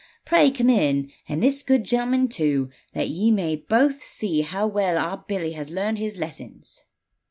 Pray 0.25 0.49
come 0.49 0.71
in, 0.71 1.11
and 1.29 1.43
this 1.43 1.61
good 1.61 1.83
gentleman 1.83 2.27
too, 2.27 2.71
that 2.95 3.09
ye 3.09 3.29
may 3.29 3.55
both 3.55 4.01
see 4.01 4.41
6 4.41 4.41
OLD, 4.41 4.41
OLD 4.41 4.41
FAIRY 4.41 4.41
TALES. 4.41 4.49
how 4.49 4.67
well 4.67 4.97
our 5.11 5.25
Billy 5.27 5.51
has 5.51 5.69
learned 5.69 5.99
his 5.99 6.17
lessons.' 6.17 6.85